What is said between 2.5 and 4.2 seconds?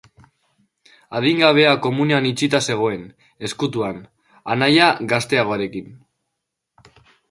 zegoen, ezkutuan,